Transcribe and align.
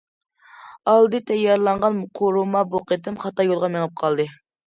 ئالدىن 0.93 1.25
تەييارلانغان 1.31 1.99
قورۇما 2.21 2.63
بۇ 2.73 2.81
قېتىم 2.93 3.21
خاتا 3.25 3.45
يولغا 3.51 3.73
مېڭىپ 3.77 3.97
قالدى. 4.05 4.27